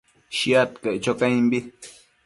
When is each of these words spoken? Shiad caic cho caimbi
Shiad 0.37 0.71
caic 0.83 1.01
cho 1.03 1.13
caimbi 1.19 1.59